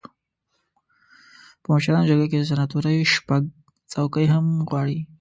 [1.61, 3.41] په مشرانو جرګه کې د سناتورۍ شپږ
[3.91, 4.97] څوکۍ هم غواړي.